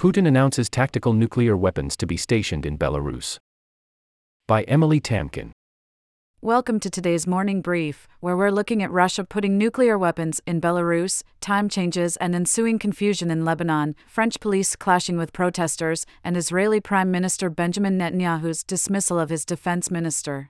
[0.00, 3.36] Putin announces tactical nuclear weapons to be stationed in Belarus.
[4.48, 5.52] By Emily Tamkin.
[6.40, 11.22] Welcome to today's morning brief, where we're looking at Russia putting nuclear weapons in Belarus,
[11.42, 17.10] time changes and ensuing confusion in Lebanon, French police clashing with protesters, and Israeli Prime
[17.10, 20.48] Minister Benjamin Netanyahu's dismissal of his defense minister.